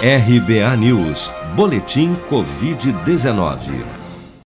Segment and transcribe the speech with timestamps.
[0.00, 3.84] RBA News, Boletim Covid-19.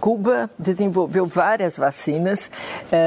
[0.00, 2.50] Cuba desenvolveu várias vacinas,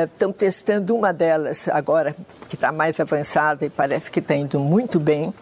[0.06, 2.16] estão eh, testando uma delas agora,
[2.48, 5.34] que está mais avançada e parece que está indo muito bem.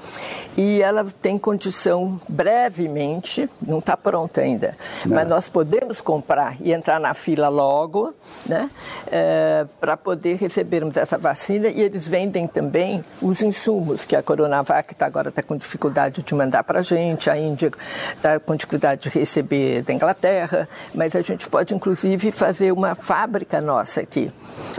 [0.57, 5.15] E ela tem condição brevemente, não está pronta ainda, não.
[5.15, 8.11] mas nós podemos comprar e entrar na fila logo,
[8.43, 8.67] né,
[9.11, 11.67] é, para poder recebermos essa vacina.
[11.67, 16.33] E eles vendem também os insumos, que a Coronavac tá, agora está com dificuldade de
[16.33, 17.71] mandar para a gente, a Índia
[18.15, 23.61] está com dificuldade de receber da Inglaterra, mas a gente pode inclusive fazer uma fábrica
[23.61, 24.31] nossa aqui,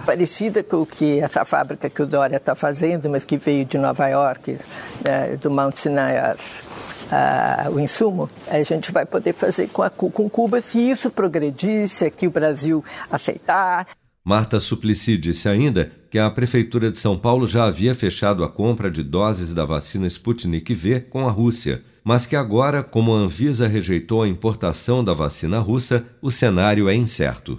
[0.04, 3.78] parecida com o que essa fábrica que o Dória está fazendo, mas que veio de
[3.78, 4.58] Nova York,
[5.04, 6.62] é, do Mount Sinai, as,
[7.10, 11.88] a, o insumo, a gente vai poder fazer com, a, com Cuba se isso progredir,
[11.88, 13.86] se aqui o Brasil aceitar.
[14.24, 18.90] Marta Suplicy disse ainda que a Prefeitura de São Paulo já havia fechado a compra
[18.90, 23.66] de doses da vacina Sputnik V com a Rússia, mas que agora, como a Anvisa
[23.66, 27.58] rejeitou a importação da vacina russa, o cenário é incerto.